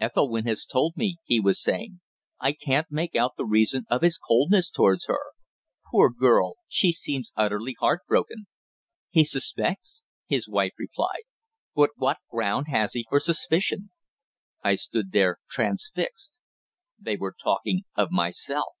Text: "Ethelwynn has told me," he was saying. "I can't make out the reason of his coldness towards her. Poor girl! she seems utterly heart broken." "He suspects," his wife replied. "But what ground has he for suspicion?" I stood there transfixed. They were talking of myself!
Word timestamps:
"Ethelwynn 0.00 0.44
has 0.44 0.66
told 0.66 0.96
me," 0.96 1.18
he 1.22 1.38
was 1.38 1.62
saying. 1.62 2.00
"I 2.40 2.50
can't 2.50 2.90
make 2.90 3.14
out 3.14 3.36
the 3.36 3.44
reason 3.44 3.84
of 3.88 4.02
his 4.02 4.18
coldness 4.18 4.72
towards 4.72 5.06
her. 5.06 5.20
Poor 5.92 6.10
girl! 6.10 6.54
she 6.66 6.90
seems 6.90 7.30
utterly 7.36 7.76
heart 7.78 8.00
broken." 8.08 8.48
"He 9.10 9.22
suspects," 9.22 10.02
his 10.26 10.48
wife 10.48 10.72
replied. 10.80 11.22
"But 11.76 11.90
what 11.94 12.16
ground 12.28 12.66
has 12.68 12.94
he 12.94 13.06
for 13.08 13.20
suspicion?" 13.20 13.92
I 14.64 14.74
stood 14.74 15.12
there 15.12 15.38
transfixed. 15.48 16.32
They 16.98 17.14
were 17.16 17.32
talking 17.40 17.82
of 17.94 18.10
myself! 18.10 18.72